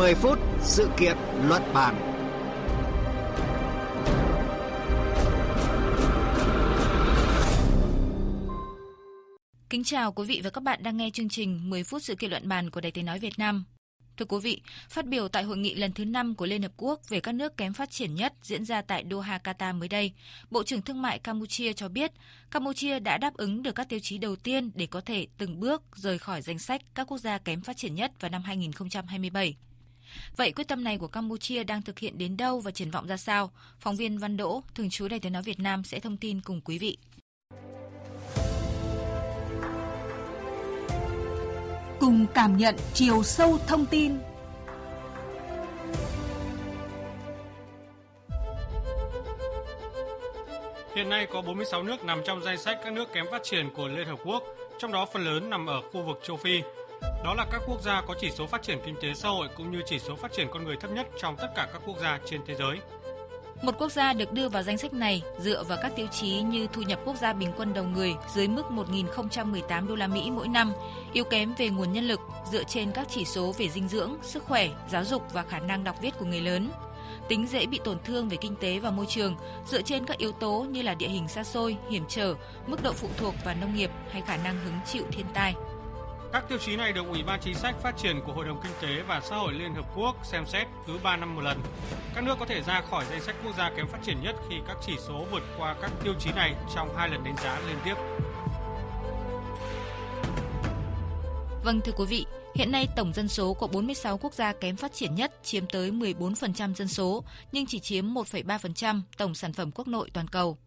10 0.00 0.14
phút 0.14 0.38
sự 0.60 0.90
kiện 0.96 1.16
luận 1.48 1.62
bàn. 1.74 1.94
Kính 9.70 9.84
chào 9.84 10.12
quý 10.12 10.24
vị 10.26 10.40
và 10.44 10.50
các 10.50 10.62
bạn 10.62 10.82
đang 10.82 10.96
nghe 10.96 11.10
chương 11.10 11.28
trình 11.28 11.70
10 11.70 11.84
phút 11.84 12.02
sự 12.02 12.14
kiện 12.14 12.30
luận 12.30 12.48
bàn 12.48 12.70
của 12.70 12.80
Đài 12.80 12.92
Tiếng 12.92 13.04
nói 13.04 13.18
Việt 13.18 13.38
Nam. 13.38 13.64
Thưa 14.16 14.24
quý 14.24 14.38
vị, 14.42 14.62
phát 14.88 15.06
biểu 15.06 15.28
tại 15.28 15.42
hội 15.42 15.56
nghị 15.56 15.74
lần 15.74 15.92
thứ 15.92 16.04
5 16.04 16.34
của 16.34 16.46
Liên 16.46 16.62
Hợp 16.62 16.72
Quốc 16.76 17.08
về 17.08 17.20
các 17.20 17.32
nước 17.32 17.56
kém 17.56 17.72
phát 17.72 17.90
triển 17.90 18.14
nhất 18.14 18.32
diễn 18.42 18.64
ra 18.64 18.82
tại 18.82 19.04
Doha, 19.10 19.38
Qatar 19.44 19.78
mới 19.78 19.88
đây, 19.88 20.12
Bộ 20.50 20.62
trưởng 20.62 20.82
Thương 20.82 21.02
mại 21.02 21.18
Campuchia 21.18 21.72
cho 21.72 21.88
biết 21.88 22.12
Campuchia 22.50 22.98
đã 22.98 23.18
đáp 23.18 23.34
ứng 23.34 23.62
được 23.62 23.74
các 23.74 23.88
tiêu 23.88 23.98
chí 24.02 24.18
đầu 24.18 24.36
tiên 24.36 24.70
để 24.74 24.86
có 24.86 25.00
thể 25.00 25.26
từng 25.38 25.60
bước 25.60 25.82
rời 25.94 26.18
khỏi 26.18 26.42
danh 26.42 26.58
sách 26.58 26.82
các 26.94 27.06
quốc 27.06 27.18
gia 27.18 27.38
kém 27.38 27.60
phát 27.60 27.76
triển 27.76 27.94
nhất 27.94 28.12
vào 28.20 28.30
năm 28.30 28.42
2027. 28.42 29.56
Vậy 30.36 30.52
quyết 30.52 30.68
tâm 30.68 30.84
này 30.84 30.98
của 30.98 31.08
Campuchia 31.08 31.64
đang 31.64 31.82
thực 31.82 31.98
hiện 31.98 32.18
đến 32.18 32.36
đâu 32.36 32.60
và 32.60 32.70
triển 32.70 32.90
vọng 32.90 33.06
ra 33.06 33.16
sao? 33.16 33.50
Phóng 33.78 33.96
viên 33.96 34.18
Văn 34.18 34.36
Đỗ, 34.36 34.62
thường 34.74 34.90
trú 34.90 35.08
Đài 35.08 35.20
Tiếng 35.20 35.32
nói 35.32 35.42
Việt 35.42 35.60
Nam 35.60 35.84
sẽ 35.84 36.00
thông 36.00 36.16
tin 36.16 36.40
cùng 36.40 36.60
quý 36.60 36.78
vị. 36.78 36.96
Cùng 42.00 42.26
cảm 42.34 42.56
nhận 42.56 42.76
chiều 42.94 43.22
sâu 43.22 43.58
thông 43.66 43.86
tin. 43.86 44.18
Hiện 50.94 51.08
nay 51.08 51.26
có 51.32 51.42
46 51.42 51.82
nước 51.82 52.04
nằm 52.04 52.20
trong 52.24 52.42
danh 52.42 52.58
sách 52.58 52.78
các 52.84 52.92
nước 52.92 53.12
kém 53.12 53.26
phát 53.30 53.42
triển 53.44 53.70
của 53.70 53.88
Liên 53.88 54.06
Hợp 54.06 54.18
Quốc, 54.24 54.42
trong 54.78 54.92
đó 54.92 55.06
phần 55.12 55.24
lớn 55.24 55.50
nằm 55.50 55.66
ở 55.66 55.80
khu 55.92 56.02
vực 56.02 56.20
châu 56.22 56.36
Phi. 56.36 56.62
Đó 57.24 57.34
là 57.34 57.46
các 57.50 57.62
quốc 57.66 57.80
gia 57.82 58.00
có 58.00 58.14
chỉ 58.20 58.30
số 58.30 58.46
phát 58.46 58.62
triển 58.62 58.78
kinh 58.84 58.96
tế 59.02 59.14
xã 59.14 59.28
hội 59.28 59.48
cũng 59.56 59.70
như 59.70 59.82
chỉ 59.86 59.98
số 59.98 60.16
phát 60.16 60.32
triển 60.32 60.48
con 60.50 60.64
người 60.64 60.76
thấp 60.76 60.90
nhất 60.90 61.06
trong 61.20 61.36
tất 61.36 61.48
cả 61.56 61.68
các 61.72 61.82
quốc 61.86 61.96
gia 62.00 62.18
trên 62.26 62.40
thế 62.46 62.54
giới. 62.54 62.78
Một 63.62 63.74
quốc 63.78 63.92
gia 63.92 64.12
được 64.12 64.32
đưa 64.32 64.48
vào 64.48 64.62
danh 64.62 64.78
sách 64.78 64.92
này 64.92 65.22
dựa 65.38 65.64
vào 65.64 65.78
các 65.82 65.92
tiêu 65.96 66.06
chí 66.06 66.40
như 66.40 66.66
thu 66.72 66.82
nhập 66.82 67.00
quốc 67.04 67.16
gia 67.16 67.32
bình 67.32 67.52
quân 67.56 67.74
đầu 67.74 67.84
người 67.84 68.14
dưới 68.34 68.48
mức 68.48 68.62
1.018 68.70 69.88
đô 69.88 69.94
la 69.94 70.06
Mỹ 70.06 70.30
mỗi 70.30 70.48
năm, 70.48 70.72
yếu 71.12 71.24
kém 71.24 71.54
về 71.58 71.68
nguồn 71.68 71.92
nhân 71.92 72.08
lực 72.08 72.20
dựa 72.52 72.62
trên 72.64 72.92
các 72.92 73.06
chỉ 73.10 73.24
số 73.24 73.54
về 73.58 73.68
dinh 73.68 73.88
dưỡng, 73.88 74.16
sức 74.22 74.44
khỏe, 74.44 74.68
giáo 74.90 75.04
dục 75.04 75.22
và 75.32 75.42
khả 75.42 75.58
năng 75.58 75.84
đọc 75.84 75.96
viết 76.02 76.18
của 76.18 76.24
người 76.24 76.40
lớn. 76.40 76.70
Tính 77.28 77.46
dễ 77.46 77.66
bị 77.66 77.80
tổn 77.84 77.98
thương 78.04 78.28
về 78.28 78.36
kinh 78.36 78.56
tế 78.56 78.78
và 78.78 78.90
môi 78.90 79.06
trường 79.08 79.36
dựa 79.66 79.82
trên 79.82 80.04
các 80.06 80.18
yếu 80.18 80.32
tố 80.32 80.66
như 80.70 80.82
là 80.82 80.94
địa 80.94 81.08
hình 81.08 81.28
xa 81.28 81.44
xôi, 81.44 81.76
hiểm 81.90 82.04
trở, 82.08 82.34
mức 82.66 82.82
độ 82.82 82.92
phụ 82.92 83.08
thuộc 83.16 83.34
vào 83.44 83.54
nông 83.60 83.74
nghiệp 83.74 83.90
hay 84.10 84.22
khả 84.22 84.36
năng 84.36 84.64
hứng 84.64 84.78
chịu 84.86 85.04
thiên 85.12 85.26
tai. 85.34 85.54
Các 86.32 86.48
tiêu 86.48 86.58
chí 86.58 86.76
này 86.76 86.92
được 86.92 87.06
Ủy 87.08 87.22
ban 87.22 87.40
Chính 87.40 87.54
sách 87.54 87.74
Phát 87.82 87.96
triển 87.96 88.20
của 88.26 88.32
Hội 88.32 88.44
đồng 88.44 88.60
Kinh 88.62 88.72
tế 88.82 89.02
và 89.02 89.20
Xã 89.20 89.36
hội 89.36 89.52
Liên 89.52 89.74
Hợp 89.74 89.84
Quốc 89.96 90.16
xem 90.22 90.46
xét 90.46 90.66
cứ 90.86 90.98
3 91.02 91.16
năm 91.16 91.34
một 91.34 91.40
lần. 91.40 91.60
Các 92.14 92.24
nước 92.24 92.34
có 92.40 92.46
thể 92.46 92.62
ra 92.62 92.82
khỏi 92.90 93.04
danh 93.10 93.20
sách 93.20 93.36
quốc 93.44 93.56
gia 93.58 93.70
kém 93.76 93.88
phát 93.88 93.98
triển 94.02 94.16
nhất 94.22 94.36
khi 94.48 94.56
các 94.68 94.76
chỉ 94.86 94.92
số 94.98 95.26
vượt 95.30 95.42
qua 95.58 95.76
các 95.82 95.90
tiêu 96.04 96.14
chí 96.18 96.32
này 96.32 96.54
trong 96.74 96.96
hai 96.96 97.08
lần 97.08 97.24
đánh 97.24 97.36
giá 97.36 97.60
liên 97.68 97.76
tiếp. 97.84 97.94
Vâng 101.64 101.80
thưa 101.80 101.92
quý 101.92 102.04
vị, 102.08 102.26
hiện 102.54 102.72
nay 102.72 102.88
tổng 102.96 103.12
dân 103.12 103.28
số 103.28 103.54
của 103.54 103.66
46 103.66 104.18
quốc 104.18 104.34
gia 104.34 104.52
kém 104.52 104.76
phát 104.76 104.92
triển 104.92 105.14
nhất 105.14 105.32
chiếm 105.42 105.66
tới 105.66 105.90
14% 105.90 106.74
dân 106.74 106.88
số, 106.88 107.24
nhưng 107.52 107.66
chỉ 107.66 107.80
chiếm 107.80 108.14
1,3% 108.14 109.00
tổng 109.18 109.34
sản 109.34 109.52
phẩm 109.52 109.70
quốc 109.74 109.88
nội 109.88 110.10
toàn 110.12 110.28
cầu. 110.28 110.58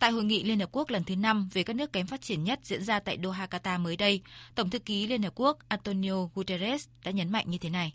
Tại 0.00 0.10
hội 0.10 0.24
nghị 0.24 0.42
Liên 0.42 0.60
Hợp 0.60 0.68
Quốc 0.72 0.90
lần 0.90 1.04
thứ 1.04 1.16
5 1.16 1.48
về 1.52 1.62
các 1.62 1.76
nước 1.76 1.92
kém 1.92 2.06
phát 2.06 2.20
triển 2.20 2.44
nhất 2.44 2.60
diễn 2.62 2.84
ra 2.84 3.00
tại 3.00 3.18
Doha, 3.22 3.46
Qatar 3.46 3.80
mới 3.80 3.96
đây, 3.96 4.22
Tổng 4.54 4.70
thư 4.70 4.78
ký 4.78 5.06
Liên 5.06 5.22
Hợp 5.22 5.32
Quốc 5.34 5.58
Antonio 5.68 6.28
Guterres 6.34 6.88
đã 7.04 7.10
nhấn 7.10 7.32
mạnh 7.32 7.44
như 7.48 7.58
thế 7.58 7.70
này. 7.70 7.92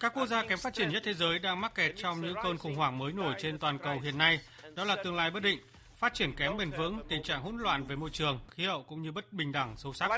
Các 0.00 0.14
quốc 0.14 0.26
gia 0.26 0.42
kém 0.42 0.58
phát 0.58 0.74
triển 0.74 0.90
nhất 0.90 1.02
thế 1.06 1.14
giới 1.14 1.38
đang 1.38 1.60
mắc 1.60 1.74
kẹt 1.74 1.92
trong 1.96 2.22
những 2.22 2.34
cơn 2.42 2.58
khủng 2.58 2.74
hoảng 2.74 2.98
mới 2.98 3.12
nổi 3.12 3.34
trên 3.38 3.58
toàn 3.58 3.78
cầu 3.78 4.00
hiện 4.00 4.18
nay, 4.18 4.40
đó 4.74 4.84
là 4.84 4.96
tương 5.04 5.16
lai 5.16 5.30
bất 5.30 5.42
định, 5.42 5.58
phát 5.94 6.14
triển 6.14 6.32
kém 6.32 6.56
bền 6.56 6.70
vững, 6.70 7.00
tình 7.08 7.22
trạng 7.22 7.42
hỗn 7.42 7.56
loạn 7.56 7.84
về 7.86 7.96
môi 7.96 8.10
trường, 8.10 8.40
khí 8.50 8.64
hậu 8.64 8.82
cũng 8.82 9.02
như 9.02 9.12
bất 9.12 9.32
bình 9.32 9.52
đẳng 9.52 9.74
sâu 9.76 9.92
sắc. 9.92 10.10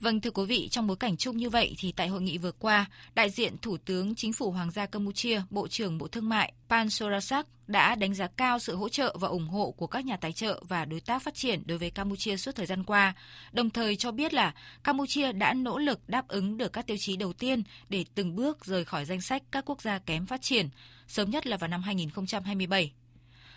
Vâng 0.00 0.20
thưa 0.20 0.30
quý 0.30 0.44
vị, 0.44 0.68
trong 0.70 0.86
bối 0.86 0.96
cảnh 0.96 1.16
chung 1.16 1.36
như 1.36 1.50
vậy 1.50 1.74
thì 1.78 1.92
tại 1.92 2.08
hội 2.08 2.22
nghị 2.22 2.38
vừa 2.38 2.52
qua, 2.52 2.86
đại 3.14 3.30
diện 3.30 3.56
Thủ 3.62 3.76
tướng 3.76 4.14
Chính 4.14 4.32
phủ 4.32 4.50
Hoàng 4.50 4.70
gia 4.70 4.86
Campuchia, 4.86 5.42
Bộ 5.50 5.68
trưởng 5.68 5.98
Bộ 5.98 6.08
Thương 6.08 6.28
mại 6.28 6.52
Pan 6.68 6.90
Sorasak 6.90 7.46
đã 7.66 7.94
đánh 7.94 8.14
giá 8.14 8.28
cao 8.36 8.58
sự 8.58 8.76
hỗ 8.76 8.88
trợ 8.88 9.16
và 9.20 9.28
ủng 9.28 9.48
hộ 9.48 9.70
của 9.70 9.86
các 9.86 10.04
nhà 10.04 10.16
tài 10.16 10.32
trợ 10.32 10.62
và 10.68 10.84
đối 10.84 11.00
tác 11.00 11.22
phát 11.22 11.34
triển 11.34 11.62
đối 11.66 11.78
với 11.78 11.90
Campuchia 11.90 12.36
suốt 12.36 12.54
thời 12.54 12.66
gian 12.66 12.84
qua, 12.84 13.14
đồng 13.52 13.70
thời 13.70 13.96
cho 13.96 14.12
biết 14.12 14.34
là 14.34 14.54
Campuchia 14.84 15.32
đã 15.32 15.54
nỗ 15.54 15.78
lực 15.78 16.08
đáp 16.08 16.28
ứng 16.28 16.56
được 16.56 16.72
các 16.72 16.86
tiêu 16.86 16.96
chí 17.00 17.16
đầu 17.16 17.32
tiên 17.32 17.62
để 17.88 18.04
từng 18.14 18.36
bước 18.36 18.64
rời 18.64 18.84
khỏi 18.84 19.04
danh 19.04 19.20
sách 19.20 19.42
các 19.52 19.64
quốc 19.66 19.82
gia 19.82 19.98
kém 19.98 20.26
phát 20.26 20.42
triển, 20.42 20.68
sớm 21.08 21.30
nhất 21.30 21.46
là 21.46 21.56
vào 21.56 21.68
năm 21.68 21.82
2027. 21.82 22.92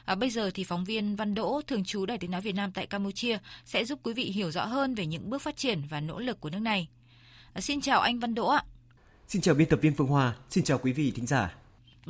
À, 0.06 0.16
bây 0.16 0.30
giờ 0.30 0.52
thì 0.54 0.64
phóng 0.64 0.84
viên 0.84 1.16
Văn 1.16 1.36
Đỗ, 1.36 1.62
thường 1.68 1.84
trú 1.84 2.06
Đài 2.06 2.18
Tiếng 2.18 2.32
Nói 2.32 2.42
Việt 2.42 2.56
Nam 2.56 2.72
tại 2.72 2.88
Campuchia 2.88 3.38
sẽ 3.66 3.86
giúp 3.86 4.00
quý 4.04 4.14
vị 4.14 4.24
hiểu 4.24 4.52
rõ 4.52 4.66
hơn 4.66 4.96
về 4.96 5.06
những 5.06 5.30
bước 5.30 5.42
phát 5.42 5.58
triển 5.58 5.82
và 5.90 6.00
nỗ 6.00 6.20
lực 6.20 6.40
của 6.40 6.50
nước 6.50 6.60
này. 6.60 6.88
À, 7.54 7.62
xin 7.62 7.82
chào 7.82 8.00
anh 8.00 8.20
Văn 8.20 8.36
Đỗ 8.36 8.48
ạ. 8.48 8.64
Xin 9.28 9.42
chào 9.42 9.56
biên 9.56 9.70
tập 9.70 9.80
viên 9.82 9.96
Phương 9.96 10.08
Hoa, 10.08 10.36
xin 10.50 10.64
chào 10.64 10.78
quý 10.78 10.94
vị 10.94 11.12
thính 11.16 11.28
giả. 11.28 11.56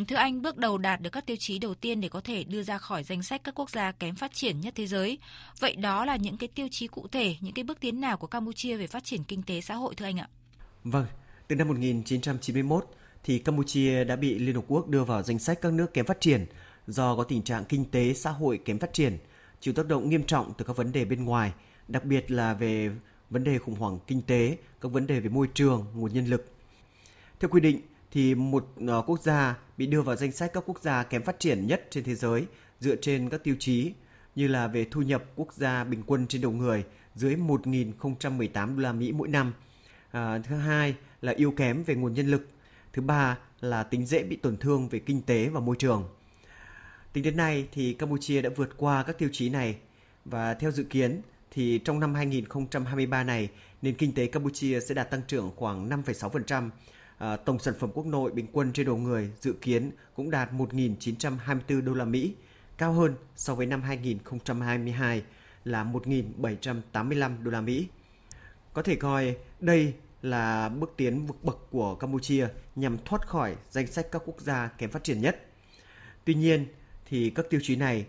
Thưa 0.07 0.15
anh, 0.15 0.41
bước 0.41 0.57
đầu 0.57 0.77
đạt 0.77 1.01
được 1.01 1.09
các 1.09 1.25
tiêu 1.25 1.37
chí 1.39 1.59
đầu 1.59 1.75
tiên 1.75 2.01
để 2.01 2.09
có 2.09 2.21
thể 2.21 2.43
đưa 2.43 2.63
ra 2.63 2.77
khỏi 2.77 3.03
danh 3.03 3.23
sách 3.23 3.41
các 3.43 3.55
quốc 3.55 3.69
gia 3.69 3.91
kém 3.91 4.15
phát 4.15 4.33
triển 4.33 4.61
nhất 4.61 4.73
thế 4.77 4.87
giới. 4.87 5.17
Vậy 5.59 5.75
đó 5.75 6.05
là 6.05 6.15
những 6.15 6.37
cái 6.37 6.49
tiêu 6.55 6.67
chí 6.71 6.87
cụ 6.87 7.07
thể, 7.11 7.35
những 7.41 7.53
cái 7.53 7.63
bước 7.63 7.79
tiến 7.79 8.01
nào 8.01 8.17
của 8.17 8.27
Campuchia 8.27 8.77
về 8.77 8.87
phát 8.87 9.03
triển 9.03 9.23
kinh 9.23 9.43
tế 9.43 9.61
xã 9.61 9.75
hội 9.75 9.95
thưa 9.95 10.05
anh 10.05 10.19
ạ? 10.19 10.27
Vâng, 10.83 11.05
từ 11.47 11.55
năm 11.55 11.67
1991 11.67 12.85
thì 13.23 13.39
Campuchia 13.39 14.03
đã 14.03 14.15
bị 14.15 14.39
Liên 14.39 14.55
Hợp 14.55 14.63
Quốc 14.67 14.87
đưa 14.87 15.03
vào 15.03 15.23
danh 15.23 15.39
sách 15.39 15.61
các 15.61 15.73
nước 15.73 15.93
kém 15.93 16.05
phát 16.05 16.21
triển 16.21 16.45
do 16.91 17.15
có 17.15 17.23
tình 17.23 17.41
trạng 17.41 17.65
kinh 17.65 17.85
tế 17.91 18.13
xã 18.13 18.31
hội 18.31 18.59
kém 18.65 18.79
phát 18.79 18.93
triển, 18.93 19.17
chịu 19.59 19.73
tác 19.73 19.87
động 19.87 20.09
nghiêm 20.09 20.23
trọng 20.23 20.53
từ 20.57 20.65
các 20.65 20.77
vấn 20.77 20.91
đề 20.91 21.05
bên 21.05 21.25
ngoài, 21.25 21.53
đặc 21.87 22.05
biệt 22.05 22.31
là 22.31 22.53
về 22.53 22.91
vấn 23.29 23.43
đề 23.43 23.57
khủng 23.57 23.75
hoảng 23.75 23.99
kinh 24.07 24.21
tế, 24.21 24.57
các 24.81 24.91
vấn 24.91 25.07
đề 25.07 25.19
về 25.19 25.29
môi 25.29 25.47
trường, 25.53 25.85
nguồn 25.95 26.13
nhân 26.13 26.25
lực. 26.25 26.51
Theo 27.39 27.49
quy 27.49 27.59
định 27.59 27.81
thì 28.11 28.35
một 28.35 28.67
ờ, 28.87 29.01
quốc 29.07 29.21
gia 29.21 29.57
bị 29.77 29.87
đưa 29.87 30.01
vào 30.01 30.15
danh 30.15 30.31
sách 30.31 30.53
các 30.53 30.63
quốc 30.67 30.81
gia 30.81 31.03
kém 31.03 31.23
phát 31.23 31.39
triển 31.39 31.67
nhất 31.67 31.87
trên 31.89 32.03
thế 32.03 32.15
giới 32.15 32.45
dựa 32.79 32.95
trên 32.95 33.29
các 33.29 33.43
tiêu 33.43 33.55
chí 33.59 33.91
như 34.35 34.47
là 34.47 34.67
về 34.67 34.85
thu 34.91 35.01
nhập 35.01 35.23
quốc 35.35 35.53
gia 35.53 35.83
bình 35.83 36.03
quân 36.05 36.27
trên 36.27 36.41
đầu 36.41 36.51
người 36.51 36.83
dưới 37.15 37.35
1.018 37.35 38.75
đô 38.75 38.81
la 38.81 38.93
Mỹ 38.93 39.11
mỗi 39.11 39.27
năm. 39.27 39.53
À, 40.11 40.39
thứ 40.39 40.55
hai 40.55 40.95
là 41.21 41.31
yếu 41.31 41.51
kém 41.51 41.83
về 41.83 41.95
nguồn 41.95 42.13
nhân 42.13 42.27
lực. 42.27 42.47
Thứ 42.93 43.01
ba 43.01 43.37
là 43.61 43.83
tính 43.83 44.05
dễ 44.05 44.23
bị 44.23 44.35
tổn 44.35 44.57
thương 44.57 44.89
về 44.89 44.99
kinh 44.99 45.21
tế 45.21 45.49
và 45.49 45.59
môi 45.59 45.75
trường. 45.79 46.07
Tính 47.13 47.23
đến 47.23 47.37
nay 47.37 47.67
thì 47.71 47.93
Campuchia 47.93 48.41
đã 48.41 48.49
vượt 48.55 48.69
qua 48.77 49.03
các 49.03 49.17
tiêu 49.17 49.29
chí 49.31 49.49
này 49.49 49.77
và 50.25 50.53
theo 50.53 50.71
dự 50.71 50.83
kiến 50.83 51.21
thì 51.51 51.79
trong 51.85 51.99
năm 51.99 52.13
2023 52.13 53.23
này 53.23 53.49
nền 53.81 53.95
kinh 53.95 54.13
tế 54.13 54.27
Campuchia 54.27 54.79
sẽ 54.79 54.95
đạt 54.95 55.09
tăng 55.11 55.21
trưởng 55.27 55.51
khoảng 55.55 55.89
5,6%. 55.89 56.69
À, 57.17 57.35
tổng 57.35 57.59
sản 57.59 57.73
phẩm 57.79 57.89
quốc 57.93 58.05
nội 58.05 58.31
bình 58.31 58.47
quân 58.51 58.73
trên 58.73 58.85
đầu 58.85 58.97
người 58.97 59.31
dự 59.41 59.53
kiến 59.53 59.91
cũng 60.15 60.31
đạt 60.31 60.51
1.924 60.51 61.81
đô 61.81 61.93
la 61.93 62.05
Mỹ, 62.05 62.35
cao 62.77 62.93
hơn 62.93 63.15
so 63.35 63.55
với 63.55 63.65
năm 63.65 63.81
2022 63.81 65.23
là 65.63 65.83
1.785 65.83 67.43
đô 67.43 67.51
la 67.51 67.61
Mỹ. 67.61 67.87
Có 68.73 68.81
thể 68.81 68.95
coi 68.95 69.35
đây 69.59 69.93
là 70.21 70.69
bước 70.69 70.93
tiến 70.97 71.25
vượt 71.25 71.43
bậc 71.43 71.57
của 71.71 71.95
Campuchia 71.95 72.47
nhằm 72.75 72.97
thoát 73.05 73.27
khỏi 73.27 73.55
danh 73.69 73.87
sách 73.87 74.11
các 74.11 74.21
quốc 74.25 74.41
gia 74.41 74.67
kém 74.67 74.91
phát 74.91 75.03
triển 75.03 75.21
nhất. 75.21 75.45
Tuy 76.25 76.33
nhiên, 76.33 76.65
thì 77.09 77.29
các 77.29 77.49
tiêu 77.49 77.59
chí 77.63 77.75
này 77.75 78.05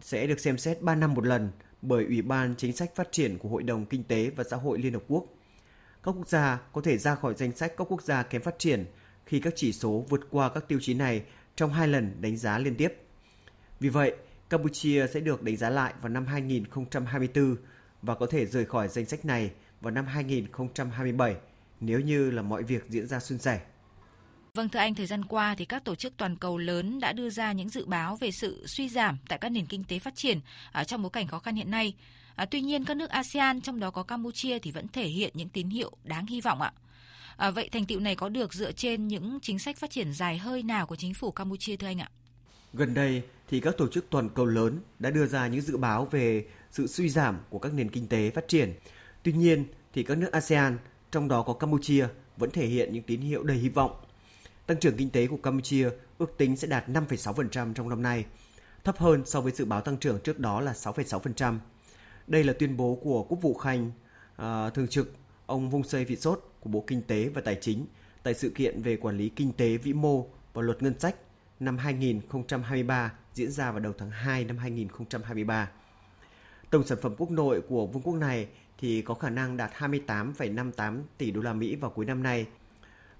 sẽ 0.00 0.26
được 0.26 0.40
xem 0.40 0.58
xét 0.58 0.82
3 0.82 0.94
năm 0.94 1.14
một 1.14 1.26
lần 1.26 1.50
bởi 1.82 2.04
Ủy 2.04 2.22
ban 2.22 2.54
Chính 2.56 2.72
sách 2.72 2.94
Phát 2.94 3.12
triển 3.12 3.38
của 3.38 3.48
Hội 3.48 3.62
đồng 3.62 3.86
Kinh 3.86 4.04
tế 4.04 4.30
và 4.30 4.44
Xã 4.44 4.56
hội 4.56 4.78
Liên 4.78 4.92
Hợp 4.92 5.02
Quốc. 5.08 5.24
Các 6.02 6.12
quốc 6.12 6.28
gia 6.28 6.60
có 6.72 6.80
thể 6.80 6.98
ra 6.98 7.14
khỏi 7.14 7.34
danh 7.34 7.52
sách 7.52 7.72
các 7.76 7.92
quốc 7.92 8.02
gia 8.02 8.22
kém 8.22 8.42
phát 8.42 8.58
triển 8.58 8.84
khi 9.26 9.40
các 9.40 9.52
chỉ 9.56 9.72
số 9.72 10.04
vượt 10.08 10.20
qua 10.30 10.48
các 10.48 10.68
tiêu 10.68 10.78
chí 10.82 10.94
này 10.94 11.22
trong 11.56 11.72
hai 11.72 11.88
lần 11.88 12.16
đánh 12.20 12.36
giá 12.36 12.58
liên 12.58 12.76
tiếp. 12.76 12.92
Vì 13.80 13.88
vậy, 13.88 14.14
Campuchia 14.50 15.06
sẽ 15.06 15.20
được 15.20 15.42
đánh 15.42 15.56
giá 15.56 15.70
lại 15.70 15.94
vào 16.00 16.08
năm 16.08 16.26
2024 16.26 17.56
và 18.02 18.14
có 18.14 18.26
thể 18.26 18.46
rời 18.46 18.64
khỏi 18.64 18.88
danh 18.88 19.06
sách 19.06 19.24
này 19.24 19.50
vào 19.80 19.90
năm 19.90 20.06
2027 20.06 21.36
nếu 21.80 22.00
như 22.00 22.30
là 22.30 22.42
mọi 22.42 22.62
việc 22.62 22.84
diễn 22.88 23.06
ra 23.06 23.20
suôn 23.20 23.38
sẻ. 23.38 23.60
Vâng 24.56 24.68
thưa 24.68 24.78
anh, 24.78 24.94
thời 24.94 25.06
gian 25.06 25.24
qua 25.24 25.54
thì 25.58 25.64
các 25.64 25.84
tổ 25.84 25.94
chức 25.94 26.16
toàn 26.16 26.36
cầu 26.36 26.58
lớn 26.58 27.00
đã 27.00 27.12
đưa 27.12 27.30
ra 27.30 27.52
những 27.52 27.68
dự 27.68 27.86
báo 27.86 28.16
về 28.16 28.30
sự 28.30 28.66
suy 28.66 28.88
giảm 28.88 29.18
tại 29.28 29.38
các 29.38 29.48
nền 29.48 29.66
kinh 29.66 29.84
tế 29.84 29.98
phát 29.98 30.14
triển 30.16 30.40
ở 30.72 30.84
trong 30.84 31.02
bối 31.02 31.10
cảnh 31.10 31.26
khó 31.26 31.38
khăn 31.38 31.56
hiện 31.56 31.70
nay. 31.70 31.94
À, 32.34 32.44
tuy 32.44 32.60
nhiên 32.60 32.84
các 32.84 32.96
nước 32.96 33.10
ASEAN 33.10 33.60
trong 33.60 33.80
đó 33.80 33.90
có 33.90 34.02
Campuchia 34.02 34.58
thì 34.58 34.70
vẫn 34.70 34.88
thể 34.88 35.06
hiện 35.06 35.32
những 35.34 35.48
tín 35.48 35.68
hiệu 35.68 35.92
đáng 36.04 36.26
hy 36.26 36.40
vọng 36.40 36.60
ạ. 36.60 36.72
À, 37.36 37.50
vậy 37.50 37.68
thành 37.72 37.86
tựu 37.86 38.00
này 38.00 38.16
có 38.16 38.28
được 38.28 38.54
dựa 38.54 38.72
trên 38.72 39.08
những 39.08 39.38
chính 39.42 39.58
sách 39.58 39.76
phát 39.76 39.90
triển 39.90 40.12
dài 40.12 40.38
hơi 40.38 40.62
nào 40.62 40.86
của 40.86 40.96
chính 40.96 41.14
phủ 41.14 41.30
Campuchia 41.30 41.76
thưa 41.76 41.86
anh 41.86 42.00
ạ? 42.00 42.10
Gần 42.72 42.94
đây 42.94 43.22
thì 43.48 43.60
các 43.60 43.74
tổ 43.78 43.88
chức 43.88 44.06
toàn 44.10 44.28
cầu 44.28 44.46
lớn 44.46 44.80
đã 44.98 45.10
đưa 45.10 45.26
ra 45.26 45.46
những 45.46 45.60
dự 45.60 45.76
báo 45.76 46.04
về 46.04 46.46
sự 46.70 46.86
suy 46.86 47.08
giảm 47.08 47.38
của 47.50 47.58
các 47.58 47.72
nền 47.74 47.88
kinh 47.88 48.08
tế 48.08 48.30
phát 48.30 48.48
triển. 48.48 48.72
Tuy 49.22 49.32
nhiên 49.32 49.64
thì 49.92 50.02
các 50.02 50.18
nước 50.18 50.32
ASEAN, 50.32 50.78
trong 51.10 51.28
đó 51.28 51.42
có 51.42 51.52
Campuchia, 51.52 52.06
vẫn 52.36 52.50
thể 52.50 52.66
hiện 52.66 52.92
những 52.92 53.02
tín 53.02 53.20
hiệu 53.20 53.42
đầy 53.42 53.56
hy 53.56 53.68
vọng. 53.68 54.03
Tăng 54.66 54.80
trưởng 54.80 54.96
kinh 54.96 55.10
tế 55.10 55.26
của 55.26 55.36
Campuchia 55.36 55.90
ước 56.18 56.34
tính 56.38 56.56
sẽ 56.56 56.68
đạt 56.68 56.88
5,6% 56.88 57.74
trong 57.74 57.88
năm 57.88 58.02
nay, 58.02 58.24
thấp 58.84 58.98
hơn 58.98 59.22
so 59.26 59.40
với 59.40 59.52
dự 59.52 59.64
báo 59.64 59.80
tăng 59.80 59.96
trưởng 59.96 60.18
trước 60.20 60.38
đó 60.38 60.60
là 60.60 60.72
6,6%. 60.72 61.58
Đây 62.26 62.44
là 62.44 62.52
tuyên 62.52 62.76
bố 62.76 62.98
của 63.02 63.22
Quốc 63.22 63.38
vụ 63.42 63.54
Khanh 63.54 63.90
à, 64.36 64.70
thường 64.70 64.88
trực 64.88 65.14
ông 65.46 65.70
Vung 65.70 65.84
Sê 65.84 66.04
Vị 66.04 66.16
Sốt 66.16 66.50
của 66.60 66.70
Bộ 66.70 66.84
Kinh 66.86 67.02
tế 67.02 67.28
và 67.28 67.40
Tài 67.40 67.58
chính 67.60 67.86
tại 68.22 68.34
sự 68.34 68.50
kiện 68.50 68.82
về 68.82 68.96
quản 68.96 69.18
lý 69.18 69.28
kinh 69.28 69.52
tế 69.52 69.76
vĩ 69.76 69.92
mô 69.92 70.26
và 70.52 70.62
luật 70.62 70.82
ngân 70.82 70.98
sách 70.98 71.16
năm 71.60 71.78
2023 71.78 73.12
diễn 73.34 73.50
ra 73.50 73.70
vào 73.70 73.80
đầu 73.80 73.92
tháng 73.98 74.10
2 74.10 74.44
năm 74.44 74.58
2023. 74.58 75.70
Tổng 76.70 76.86
sản 76.86 76.98
phẩm 77.02 77.14
quốc 77.18 77.30
nội 77.30 77.62
của 77.68 77.86
vương 77.86 78.02
quốc 78.02 78.14
này 78.14 78.48
thì 78.78 79.02
có 79.02 79.14
khả 79.14 79.30
năng 79.30 79.56
đạt 79.56 79.70
28,58 79.78 81.02
tỷ 81.18 81.30
đô 81.30 81.40
la 81.40 81.52
Mỹ 81.52 81.76
vào 81.76 81.90
cuối 81.90 82.04
năm 82.04 82.22
nay. 82.22 82.46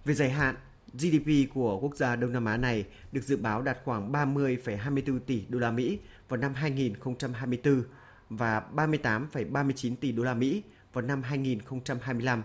Về 0.04 0.14
dài 0.14 0.30
hạn, 0.30 0.54
GDP 0.98 1.54
của 1.54 1.78
quốc 1.80 1.96
gia 1.96 2.16
Đông 2.16 2.32
Nam 2.32 2.44
Á 2.44 2.56
này 2.56 2.84
được 3.12 3.24
dự 3.24 3.36
báo 3.36 3.62
đạt 3.62 3.78
khoảng 3.84 4.12
30,24 4.12 5.18
tỷ 5.18 5.44
đô 5.48 5.58
la 5.58 5.70
Mỹ 5.70 5.98
vào 6.28 6.40
năm 6.40 6.54
2024 6.54 7.82
và 8.30 8.62
38,39 8.74 9.96
tỷ 9.96 10.12
đô 10.12 10.22
la 10.22 10.34
Mỹ 10.34 10.62
vào 10.92 11.02
năm 11.02 11.22
2025. 11.22 12.42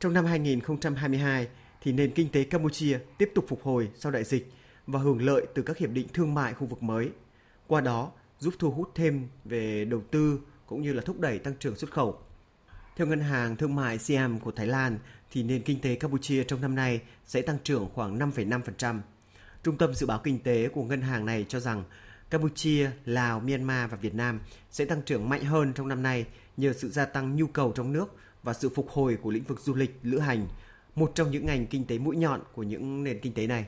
Trong 0.00 0.12
năm 0.12 0.24
2022 0.24 1.48
thì 1.80 1.92
nền 1.92 2.10
kinh 2.10 2.28
tế 2.32 2.44
Campuchia 2.44 2.98
tiếp 3.18 3.30
tục 3.34 3.44
phục 3.48 3.62
hồi 3.62 3.88
sau 3.94 4.12
đại 4.12 4.24
dịch 4.24 4.52
và 4.86 4.98
hưởng 4.98 5.22
lợi 5.22 5.46
từ 5.54 5.62
các 5.62 5.78
hiệp 5.78 5.90
định 5.90 6.08
thương 6.12 6.34
mại 6.34 6.54
khu 6.54 6.66
vực 6.66 6.82
mới. 6.82 7.10
Qua 7.66 7.80
đó 7.80 8.12
giúp 8.38 8.54
thu 8.58 8.70
hút 8.70 8.90
thêm 8.94 9.28
về 9.44 9.84
đầu 9.84 10.02
tư 10.10 10.40
cũng 10.66 10.82
như 10.82 10.92
là 10.92 11.02
thúc 11.02 11.20
đẩy 11.20 11.38
tăng 11.38 11.54
trưởng 11.58 11.76
xuất 11.76 11.90
khẩu. 11.90 12.20
Theo 12.98 13.06
Ngân 13.06 13.20
hàng 13.20 13.56
Thương 13.56 13.74
mại 13.74 13.98
Siam 13.98 14.40
của 14.40 14.50
Thái 14.50 14.66
Lan, 14.66 14.98
thì 15.30 15.42
nền 15.42 15.62
kinh 15.62 15.80
tế 15.80 15.94
Campuchia 15.94 16.44
trong 16.44 16.60
năm 16.60 16.74
nay 16.74 17.00
sẽ 17.26 17.42
tăng 17.42 17.58
trưởng 17.64 17.88
khoảng 17.94 18.18
5,5%. 18.18 19.00
Trung 19.62 19.78
tâm 19.78 19.94
dự 19.94 20.06
báo 20.06 20.20
kinh 20.24 20.38
tế 20.38 20.68
của 20.68 20.84
ngân 20.84 21.00
hàng 21.00 21.26
này 21.26 21.46
cho 21.48 21.60
rằng 21.60 21.84
Campuchia, 22.30 22.90
Lào, 23.04 23.40
Myanmar 23.40 23.90
và 23.90 23.96
Việt 23.96 24.14
Nam 24.14 24.40
sẽ 24.70 24.84
tăng 24.84 25.02
trưởng 25.02 25.28
mạnh 25.28 25.44
hơn 25.44 25.72
trong 25.72 25.88
năm 25.88 26.02
nay 26.02 26.26
nhờ 26.56 26.72
sự 26.72 26.88
gia 26.90 27.04
tăng 27.04 27.36
nhu 27.36 27.46
cầu 27.46 27.72
trong 27.72 27.92
nước 27.92 28.16
và 28.42 28.52
sự 28.52 28.68
phục 28.68 28.88
hồi 28.90 29.18
của 29.22 29.30
lĩnh 29.30 29.44
vực 29.44 29.60
du 29.60 29.74
lịch, 29.74 29.98
lữ 30.02 30.18
hành, 30.18 30.46
một 30.94 31.12
trong 31.14 31.30
những 31.30 31.46
ngành 31.46 31.66
kinh 31.66 31.84
tế 31.84 31.98
mũi 31.98 32.16
nhọn 32.16 32.40
của 32.54 32.62
những 32.62 33.04
nền 33.04 33.20
kinh 33.20 33.34
tế 33.34 33.46
này. 33.46 33.66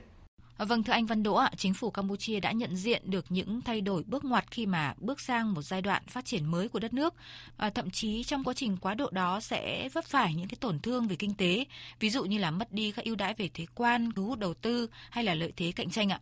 Vâng 0.68 0.82
thưa 0.82 0.92
anh 0.92 1.06
Văn 1.06 1.22
Đỗ 1.22 1.34
ạ, 1.34 1.50
chính 1.56 1.74
phủ 1.74 1.90
Campuchia 1.90 2.40
đã 2.40 2.52
nhận 2.52 2.76
diện 2.76 3.10
được 3.10 3.24
những 3.28 3.60
thay 3.60 3.80
đổi 3.80 4.02
bước 4.06 4.24
ngoặt 4.24 4.44
khi 4.50 4.66
mà 4.66 4.94
bước 4.98 5.20
sang 5.20 5.54
một 5.54 5.62
giai 5.62 5.82
đoạn 5.82 6.02
phát 6.06 6.24
triển 6.24 6.44
mới 6.44 6.68
của 6.68 6.78
đất 6.78 6.94
nước. 6.94 7.14
À, 7.56 7.70
thậm 7.70 7.90
chí 7.90 8.22
trong 8.22 8.44
quá 8.44 8.54
trình 8.54 8.76
quá 8.76 8.94
độ 8.94 9.10
đó 9.10 9.40
sẽ 9.40 9.88
vấp 9.92 10.04
phải 10.04 10.34
những 10.34 10.48
cái 10.48 10.56
tổn 10.60 10.78
thương 10.78 11.08
về 11.08 11.16
kinh 11.16 11.34
tế, 11.34 11.64
ví 12.00 12.10
dụ 12.10 12.24
như 12.24 12.38
là 12.38 12.50
mất 12.50 12.72
đi 12.72 12.92
các 12.92 13.04
ưu 13.04 13.14
đãi 13.16 13.34
về 13.34 13.48
thuế 13.54 13.66
quan, 13.74 14.10
thu 14.16 14.26
hút 14.26 14.38
đầu 14.38 14.54
tư 14.54 14.86
hay 15.10 15.24
là 15.24 15.34
lợi 15.34 15.52
thế 15.56 15.72
cạnh 15.72 15.90
tranh 15.90 16.12
ạ. 16.12 16.20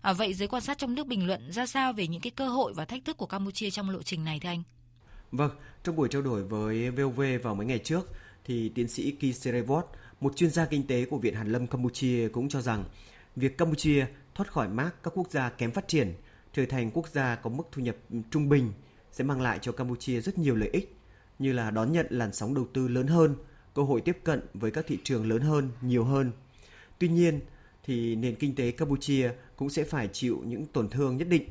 À, 0.00 0.12
vậy 0.12 0.34
giới 0.34 0.48
quan 0.48 0.62
sát 0.62 0.78
trong 0.78 0.94
nước 0.94 1.06
bình 1.06 1.26
luận 1.26 1.52
ra 1.52 1.66
sao 1.66 1.92
về 1.92 2.06
những 2.06 2.20
cái 2.20 2.30
cơ 2.30 2.48
hội 2.48 2.72
và 2.74 2.84
thách 2.84 3.04
thức 3.04 3.16
của 3.16 3.26
Campuchia 3.26 3.70
trong 3.70 3.90
lộ 3.90 4.02
trình 4.02 4.24
này 4.24 4.40
thưa 4.40 4.48
anh? 4.48 4.62
Vâng, 5.32 5.50
trong 5.84 5.96
buổi 5.96 6.08
trao 6.08 6.22
đổi 6.22 6.44
với 6.44 6.90
VOV 6.90 7.22
vào 7.42 7.54
mấy 7.54 7.66
ngày 7.66 7.78
trước 7.78 8.08
thì 8.44 8.68
tiến 8.68 8.88
sĩ 8.88 9.10
Ki 9.10 9.32
Serevot, 9.32 9.84
một 10.20 10.36
chuyên 10.36 10.50
gia 10.50 10.64
kinh 10.64 10.86
tế 10.86 11.04
của 11.04 11.18
Viện 11.18 11.34
Hàn 11.34 11.52
Lâm 11.52 11.66
Campuchia 11.66 12.28
cũng 12.28 12.48
cho 12.48 12.60
rằng 12.60 12.84
việc 13.36 13.58
Campuchia 13.58 14.06
thoát 14.34 14.52
khỏi 14.52 14.68
mác 14.68 15.02
các 15.02 15.12
quốc 15.16 15.30
gia 15.30 15.48
kém 15.48 15.72
phát 15.72 15.88
triển, 15.88 16.14
trở 16.52 16.66
thành 16.66 16.90
quốc 16.90 17.08
gia 17.08 17.36
có 17.36 17.50
mức 17.50 17.64
thu 17.72 17.82
nhập 17.82 17.96
trung 18.30 18.48
bình 18.48 18.72
sẽ 19.12 19.24
mang 19.24 19.40
lại 19.40 19.58
cho 19.62 19.72
Campuchia 19.72 20.20
rất 20.20 20.38
nhiều 20.38 20.56
lợi 20.56 20.68
ích 20.72 20.96
như 21.38 21.52
là 21.52 21.70
đón 21.70 21.92
nhận 21.92 22.06
làn 22.10 22.32
sóng 22.32 22.54
đầu 22.54 22.66
tư 22.74 22.88
lớn 22.88 23.06
hơn, 23.06 23.36
cơ 23.74 23.82
hội 23.82 24.00
tiếp 24.00 24.18
cận 24.24 24.40
với 24.54 24.70
các 24.70 24.84
thị 24.88 24.98
trường 25.04 25.28
lớn 25.28 25.42
hơn, 25.42 25.70
nhiều 25.80 26.04
hơn. 26.04 26.32
Tuy 26.98 27.08
nhiên, 27.08 27.40
thì 27.84 28.16
nền 28.16 28.34
kinh 28.34 28.54
tế 28.54 28.70
Campuchia 28.70 29.30
cũng 29.56 29.70
sẽ 29.70 29.84
phải 29.84 30.08
chịu 30.12 30.42
những 30.46 30.66
tổn 30.66 30.88
thương 30.88 31.16
nhất 31.16 31.28
định. 31.28 31.48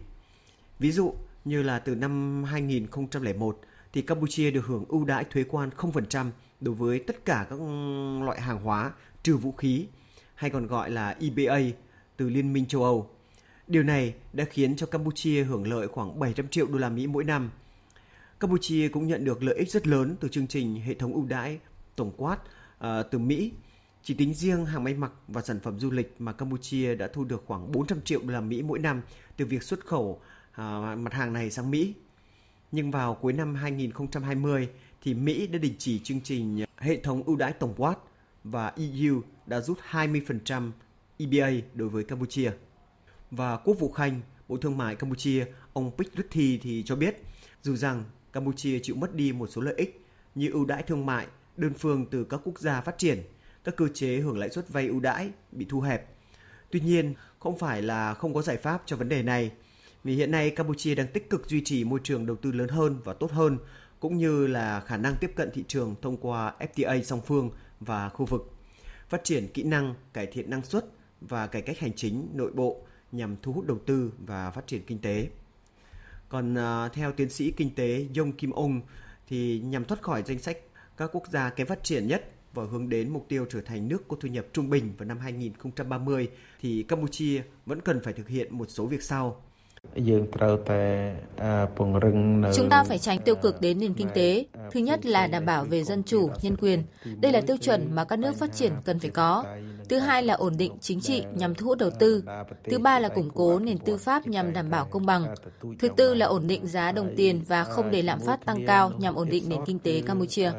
Ví 0.79 0.91
dụ 0.91 1.13
như 1.45 1.63
là 1.63 1.79
từ 1.79 1.95
năm 1.95 2.43
2001 2.43 3.59
thì 3.93 4.01
Campuchia 4.01 4.51
được 4.51 4.65
hưởng 4.65 4.85
ưu 4.87 5.05
đãi 5.05 5.23
thuế 5.23 5.43
quan 5.43 5.69
0% 5.77 6.31
đối 6.61 6.75
với 6.75 6.99
tất 6.99 7.25
cả 7.25 7.47
các 7.49 7.59
loại 8.21 8.41
hàng 8.41 8.63
hóa 8.63 8.91
trừ 9.23 9.37
vũ 9.37 9.51
khí 9.51 9.87
hay 10.41 10.49
còn 10.49 10.67
gọi 10.67 10.91
là 10.91 11.15
EBA 11.19 11.59
từ 12.17 12.29
Liên 12.29 12.53
minh 12.53 12.65
châu 12.65 12.83
Âu. 12.83 13.09
Điều 13.67 13.83
này 13.83 14.13
đã 14.33 14.43
khiến 14.43 14.75
cho 14.75 14.85
Campuchia 14.85 15.43
hưởng 15.43 15.67
lợi 15.67 15.87
khoảng 15.87 16.19
700 16.19 16.47
triệu 16.47 16.67
đô 16.67 16.77
la 16.77 16.89
Mỹ 16.89 17.07
mỗi 17.07 17.23
năm. 17.23 17.51
Campuchia 18.39 18.87
cũng 18.89 19.07
nhận 19.07 19.25
được 19.25 19.43
lợi 19.43 19.55
ích 19.55 19.71
rất 19.71 19.87
lớn 19.87 20.15
từ 20.19 20.27
chương 20.27 20.47
trình 20.47 20.81
hệ 20.81 20.93
thống 20.93 21.13
ưu 21.13 21.25
đãi 21.25 21.59
tổng 21.95 22.11
quát 22.17 22.37
uh, 22.77 22.87
từ 23.11 23.19
Mỹ. 23.19 23.51
Chỉ 24.03 24.13
tính 24.13 24.33
riêng 24.33 24.65
hàng 24.65 24.83
may 24.83 24.93
mặc 24.93 25.11
và 25.27 25.41
sản 25.41 25.59
phẩm 25.59 25.79
du 25.79 25.91
lịch 25.91 26.15
mà 26.19 26.33
Campuchia 26.33 26.95
đã 26.95 27.07
thu 27.13 27.23
được 27.23 27.43
khoảng 27.45 27.71
400 27.71 28.01
triệu 28.01 28.21
đô 28.21 28.33
la 28.33 28.41
Mỹ 28.41 28.61
mỗi 28.61 28.79
năm 28.79 29.01
từ 29.37 29.45
việc 29.45 29.63
xuất 29.63 29.85
khẩu 29.85 30.09
uh, 30.09 30.21
mặt 30.97 31.13
hàng 31.13 31.33
này 31.33 31.51
sang 31.51 31.71
Mỹ. 31.71 31.93
Nhưng 32.71 32.91
vào 32.91 33.15
cuối 33.15 33.33
năm 33.33 33.55
2020 33.55 34.69
thì 35.03 35.13
Mỹ 35.13 35.47
đã 35.47 35.59
đình 35.59 35.75
chỉ 35.77 35.99
chương 35.99 36.21
trình 36.21 36.65
hệ 36.77 36.97
thống 36.97 37.23
ưu 37.23 37.35
đãi 37.35 37.53
tổng 37.53 37.73
quát 37.77 37.95
và 38.43 38.73
EU 38.75 39.21
đã 39.45 39.61
rút 39.61 39.79
20% 39.91 40.71
EBA 41.17 41.51
đối 41.73 41.89
với 41.89 42.03
Campuchia. 42.03 42.51
Và 43.31 43.57
Quốc 43.57 43.79
vụ 43.79 43.91
Khanh, 43.91 44.21
Bộ 44.47 44.57
Thương 44.57 44.77
mại 44.77 44.95
Campuchia, 44.95 45.45
ông 45.73 45.91
Pich 45.97 46.11
Rithi 46.17 46.57
thì 46.57 46.83
cho 46.85 46.95
biết, 46.95 47.15
dù 47.61 47.75
rằng 47.75 48.03
Campuchia 48.33 48.79
chịu 48.79 48.95
mất 48.95 49.15
đi 49.15 49.31
một 49.31 49.47
số 49.47 49.61
lợi 49.61 49.73
ích 49.77 50.05
như 50.35 50.49
ưu 50.51 50.65
đãi 50.65 50.83
thương 50.83 51.05
mại 51.05 51.27
đơn 51.57 51.73
phương 51.73 52.05
từ 52.11 52.23
các 52.23 52.41
quốc 52.43 52.59
gia 52.59 52.81
phát 52.81 52.97
triển, 52.97 53.23
các 53.63 53.75
cơ 53.75 53.87
chế 53.93 54.17
hưởng 54.17 54.37
lãi 54.37 54.49
suất 54.49 54.69
vay 54.69 54.87
ưu 54.87 54.99
đãi 54.99 55.29
bị 55.51 55.65
thu 55.69 55.81
hẹp. 55.81 56.15
Tuy 56.71 56.79
nhiên, 56.79 57.13
không 57.39 57.57
phải 57.57 57.81
là 57.81 58.13
không 58.13 58.33
có 58.33 58.41
giải 58.41 58.57
pháp 58.57 58.83
cho 58.85 58.95
vấn 58.95 59.09
đề 59.09 59.23
này, 59.23 59.51
vì 60.03 60.15
hiện 60.15 60.31
nay 60.31 60.49
Campuchia 60.49 60.95
đang 60.95 61.07
tích 61.07 61.29
cực 61.29 61.49
duy 61.49 61.61
trì 61.65 61.83
môi 61.83 61.99
trường 62.03 62.25
đầu 62.25 62.35
tư 62.35 62.51
lớn 62.51 62.67
hơn 62.67 62.99
và 63.03 63.13
tốt 63.13 63.31
hơn, 63.31 63.57
cũng 63.99 64.17
như 64.17 64.47
là 64.47 64.79
khả 64.79 64.97
năng 64.97 65.15
tiếp 65.15 65.31
cận 65.35 65.49
thị 65.53 65.63
trường 65.67 65.95
thông 66.01 66.17
qua 66.17 66.53
FTA 66.59 67.03
song 67.03 67.21
phương 67.25 67.49
và 67.81 68.09
khu 68.09 68.25
vực 68.25 68.53
phát 69.09 69.23
triển 69.23 69.47
kỹ 69.47 69.63
năng, 69.63 69.93
cải 70.13 70.27
thiện 70.27 70.49
năng 70.49 70.65
suất 70.65 70.85
và 71.21 71.47
cải 71.47 71.61
cách 71.61 71.79
hành 71.79 71.93
chính 71.95 72.27
nội 72.33 72.51
bộ 72.51 72.81
nhằm 73.11 73.35
thu 73.41 73.53
hút 73.53 73.65
đầu 73.67 73.79
tư 73.85 74.13
và 74.25 74.51
phát 74.51 74.67
triển 74.67 74.81
kinh 74.87 74.99
tế. 74.99 75.29
Còn 76.29 76.55
à, 76.57 76.89
theo 76.89 77.11
tiến 77.11 77.29
sĩ 77.29 77.51
kinh 77.51 77.75
tế 77.75 78.07
Yong 78.17 78.31
Kim 78.31 78.51
Ong 78.51 78.81
thì 79.27 79.59
nhằm 79.59 79.85
thoát 79.85 80.01
khỏi 80.01 80.23
danh 80.25 80.39
sách 80.39 80.57
các 80.97 81.09
quốc 81.13 81.27
gia 81.31 81.49
kém 81.49 81.67
phát 81.67 81.83
triển 81.83 82.07
nhất 82.07 82.31
và 82.53 82.63
hướng 82.63 82.89
đến 82.89 83.09
mục 83.09 83.25
tiêu 83.29 83.45
trở 83.49 83.61
thành 83.61 83.87
nước 83.87 84.07
có 84.07 84.17
thu 84.19 84.29
nhập 84.29 84.45
trung 84.53 84.69
bình 84.69 84.93
vào 84.97 85.07
năm 85.07 85.19
2030 85.19 86.29
thì 86.61 86.83
Campuchia 86.83 87.43
vẫn 87.65 87.81
cần 87.81 88.01
phải 88.03 88.13
thực 88.13 88.27
hiện 88.27 88.57
một 88.57 88.65
số 88.69 88.85
việc 88.85 89.03
sau. 89.03 89.43
Chúng 92.55 92.69
ta 92.69 92.83
phải 92.83 92.97
tránh 92.99 93.19
tiêu 93.25 93.35
cực 93.35 93.61
đến 93.61 93.79
nền 93.79 93.93
kinh 93.93 94.07
tế. 94.13 94.45
Thứ 94.71 94.79
nhất 94.79 95.05
là 95.05 95.27
đảm 95.27 95.45
bảo 95.45 95.65
về 95.65 95.83
dân 95.83 96.03
chủ, 96.03 96.29
nhân 96.41 96.55
quyền. 96.61 96.83
Đây 97.21 97.31
là 97.31 97.41
tiêu 97.41 97.57
chuẩn 97.57 97.95
mà 97.95 98.03
các 98.03 98.19
nước 98.19 98.35
phát 98.35 98.53
triển 98.53 98.71
cần 98.85 98.99
phải 98.99 99.09
có. 99.09 99.45
Thứ 99.89 99.99
hai 99.99 100.23
là 100.23 100.33
ổn 100.33 100.57
định 100.57 100.71
chính 100.81 101.01
trị 101.01 101.23
nhằm 101.35 101.55
thu 101.55 101.67
hút 101.67 101.77
đầu 101.77 101.89
tư. 101.99 102.23
Thứ 102.63 102.79
ba 102.79 102.99
là 102.99 103.09
củng 103.09 103.29
cố 103.29 103.59
nền 103.59 103.77
tư 103.77 103.97
pháp 103.97 104.27
nhằm 104.27 104.53
đảm 104.53 104.69
bảo 104.69 104.85
công 104.85 105.05
bằng. 105.05 105.35
Thứ 105.79 105.89
tư 105.97 106.13
là 106.13 106.25
ổn 106.25 106.47
định 106.47 106.67
giá 106.67 106.91
đồng 106.91 107.13
tiền 107.17 107.43
và 107.47 107.63
không 107.63 107.91
để 107.91 108.01
lạm 108.01 108.19
phát 108.19 108.45
tăng 108.45 108.65
cao 108.67 108.91
nhằm 108.97 109.15
ổn 109.15 109.29
định 109.29 109.49
nền 109.49 109.59
kinh 109.65 109.79
tế 109.79 110.01
Campuchia. 110.01 110.51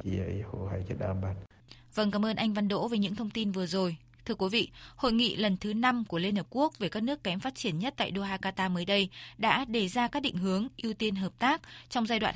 Vâng, 1.94 2.10
cảm 2.10 2.26
ơn 2.26 2.36
anh 2.36 2.52
Văn 2.52 2.68
Đỗ 2.68 2.88
về 2.88 2.98
những 2.98 3.14
thông 3.14 3.30
tin 3.30 3.52
vừa 3.52 3.66
rồi. 3.66 3.96
Thưa 4.24 4.34
quý 4.34 4.48
vị, 4.50 4.70
hội 4.96 5.12
nghị 5.12 5.36
lần 5.36 5.56
thứ 5.56 5.74
5 5.74 6.04
của 6.04 6.18
Liên 6.18 6.36
Hợp 6.36 6.46
Quốc 6.50 6.78
về 6.78 6.88
các 6.88 7.02
nước 7.02 7.24
kém 7.24 7.40
phát 7.40 7.54
triển 7.54 7.78
nhất 7.78 7.94
tại 7.96 8.12
Doha, 8.16 8.36
Qatar 8.36 8.70
mới 8.70 8.84
đây 8.84 9.08
đã 9.38 9.64
đề 9.64 9.88
ra 9.88 10.08
các 10.08 10.22
định 10.22 10.36
hướng 10.36 10.68
ưu 10.82 10.94
tiên 10.94 11.14
hợp 11.14 11.32
tác 11.38 11.62
trong 11.88 12.06
giai 12.06 12.18
đoạn 12.18 12.34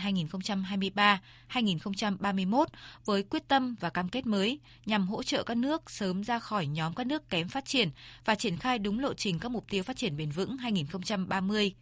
2023-2031 1.48 2.64
với 3.04 3.22
quyết 3.22 3.48
tâm 3.48 3.74
và 3.80 3.90
cam 3.90 4.08
kết 4.08 4.26
mới 4.26 4.58
nhằm 4.86 5.08
hỗ 5.08 5.22
trợ 5.22 5.42
các 5.42 5.56
nước 5.56 5.90
sớm 5.90 6.24
ra 6.24 6.38
khỏi 6.38 6.66
nhóm 6.66 6.94
các 6.94 7.06
nước 7.06 7.30
kém 7.30 7.48
phát 7.48 7.64
triển 7.64 7.90
và 8.24 8.34
triển 8.34 8.56
khai 8.56 8.78
đúng 8.78 8.98
lộ 8.98 9.14
trình 9.14 9.38
các 9.38 9.48
mục 9.48 9.64
tiêu 9.70 9.82
phát 9.82 9.96
triển 9.96 10.16
bền 10.16 10.30
vững 10.30 10.56
2030. 10.56 11.74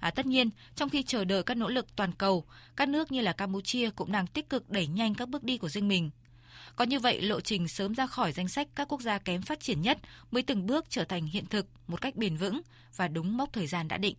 À, 0.00 0.10
tất 0.10 0.26
nhiên, 0.26 0.50
trong 0.74 0.88
khi 0.88 1.02
chờ 1.02 1.24
đợi 1.24 1.42
các 1.42 1.56
nỗ 1.56 1.68
lực 1.68 1.96
toàn 1.96 2.12
cầu, 2.12 2.44
các 2.76 2.88
nước 2.88 3.12
như 3.12 3.20
là 3.20 3.32
Campuchia 3.32 3.90
cũng 3.90 4.12
đang 4.12 4.26
tích 4.26 4.50
cực 4.50 4.70
đẩy 4.70 4.86
nhanh 4.86 5.14
các 5.14 5.28
bước 5.28 5.44
đi 5.44 5.58
của 5.58 5.68
riêng 5.68 5.88
mình 5.88 6.10
có 6.76 6.84
như 6.84 7.00
vậy, 7.00 7.22
lộ 7.22 7.40
trình 7.40 7.68
sớm 7.68 7.94
ra 7.94 8.06
khỏi 8.06 8.32
danh 8.32 8.48
sách 8.48 8.68
các 8.74 8.88
quốc 8.88 9.00
gia 9.00 9.18
kém 9.18 9.42
phát 9.42 9.60
triển 9.60 9.82
nhất 9.82 9.98
mới 10.30 10.42
từng 10.42 10.66
bước 10.66 10.84
trở 10.88 11.04
thành 11.04 11.26
hiện 11.26 11.46
thực 11.46 11.66
một 11.86 12.00
cách 12.00 12.16
bền 12.16 12.36
vững 12.36 12.60
và 12.96 13.08
đúng 13.08 13.36
mốc 13.36 13.52
thời 13.52 13.66
gian 13.66 13.88
đã 13.88 13.96
định. 13.96 14.16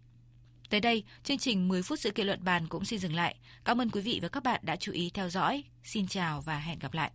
Tới 0.69 0.79
đây, 0.79 1.03
chương 1.23 1.37
trình 1.37 1.67
10 1.67 1.83
phút 1.83 1.99
sự 1.99 2.11
kiện 2.11 2.27
luận 2.27 2.43
bàn 2.43 2.67
cũng 2.67 2.85
xin 2.85 2.99
dừng 2.99 3.15
lại. 3.15 3.35
Cảm 3.65 3.81
ơn 3.81 3.89
quý 3.89 4.01
vị 4.01 4.19
và 4.21 4.29
các 4.29 4.43
bạn 4.43 4.61
đã 4.63 4.75
chú 4.75 4.91
ý 4.91 5.09
theo 5.13 5.29
dõi. 5.29 5.63
Xin 5.83 6.07
chào 6.07 6.41
và 6.41 6.59
hẹn 6.59 6.79
gặp 6.79 6.93
lại. 6.93 7.11